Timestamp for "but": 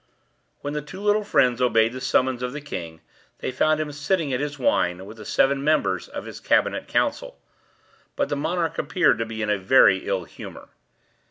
8.15-8.27